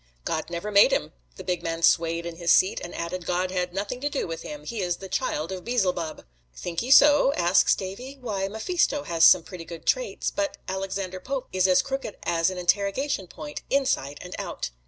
[0.25, 3.71] "God never made him." The big man swayed in his seat, and added, "God had
[3.71, 7.75] nothing to do with him he is the child of Beelzebub." "Think 'ee so?" asks
[7.75, 8.17] Davy.
[8.19, 12.57] "Why, Mephisto has some pretty good traits; but Alexander Pope is as crooked as an
[12.57, 14.71] interrogation point, inside and out."